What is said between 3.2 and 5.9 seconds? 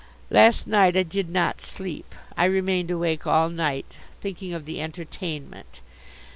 all night thinking of the "entertainment."